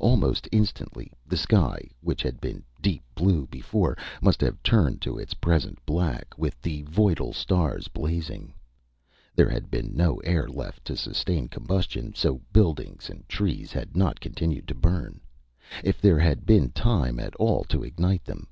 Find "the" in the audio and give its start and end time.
1.28-1.36, 6.60-6.82